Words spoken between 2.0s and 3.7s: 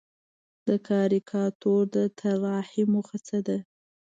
طراحۍ موخه څه ده؟